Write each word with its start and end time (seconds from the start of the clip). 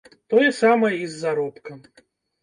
Тое 0.31 0.45
самае 0.59 0.89
і 0.99 1.03
з 1.11 1.19
заробкам. 1.25 1.77